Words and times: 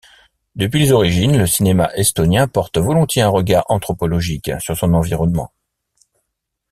Depuis 0.55 0.79
les 0.79 0.93
origines 0.93 1.37
le 1.37 1.45
cinéma 1.45 1.91
estonien 1.93 2.47
porte 2.47 2.79
volontiers 2.79 3.21
un 3.21 3.29
regard 3.29 3.65
anthropologique 3.69 4.49
sur 4.59 4.75
son 4.75 4.95
environnement. 4.95 5.51